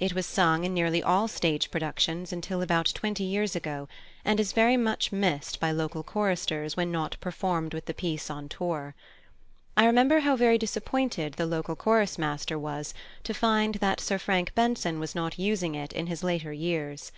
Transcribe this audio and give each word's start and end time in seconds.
It 0.00 0.14
was 0.14 0.26
sung 0.26 0.64
in 0.64 0.74
nearly 0.74 1.00
all 1.00 1.28
stage 1.28 1.70
productions 1.70 2.32
until 2.32 2.60
about 2.60 2.90
twenty 2.92 3.22
years 3.22 3.54
ago, 3.54 3.86
and 4.24 4.40
is 4.40 4.52
very 4.52 4.76
much 4.76 5.12
missed 5.12 5.60
by 5.60 5.70
local 5.70 6.02
choristers 6.02 6.76
when 6.76 6.90
not 6.90 7.16
performed 7.20 7.72
with 7.72 7.84
the 7.86 7.94
piece 7.94 8.30
on 8.30 8.48
tour. 8.48 8.96
I 9.76 9.86
remember 9.86 10.18
how 10.18 10.34
very 10.34 10.58
disappointed 10.58 11.34
the 11.34 11.46
local 11.46 11.76
chorus 11.76 12.18
master 12.18 12.58
was 12.58 12.94
to 13.22 13.32
find 13.32 13.76
that 13.76 14.00
Sir 14.00 14.18
Frank 14.18 14.56
Benson 14.56 14.98
was 14.98 15.14
not 15.14 15.38
using 15.38 15.76
it 15.76 15.92
in 15.92 16.08
his 16.08 16.24
later 16.24 16.52
years. 16.52 17.12